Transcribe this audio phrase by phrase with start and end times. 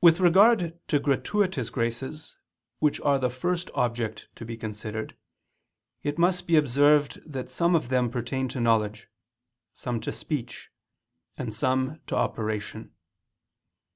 [0.00, 2.36] With regard to gratuitous graces,
[2.78, 5.16] which are the first object to be considered,
[6.04, 9.08] it must be observed that some of them pertain to knowledge,
[9.72, 10.70] some to speech,
[11.36, 12.94] and some to operation.